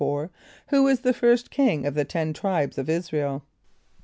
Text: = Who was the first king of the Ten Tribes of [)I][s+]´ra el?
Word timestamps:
= 0.01 0.01
Who 0.69 0.81
was 0.81 1.01
the 1.01 1.13
first 1.13 1.51
king 1.51 1.85
of 1.85 1.93
the 1.93 2.05
Ten 2.05 2.33
Tribes 2.33 2.79
of 2.79 2.87
[)I][s+]´ra 2.89 3.19
el? 3.21 3.43